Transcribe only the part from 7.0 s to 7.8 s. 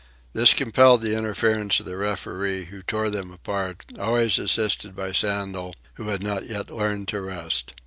to rest.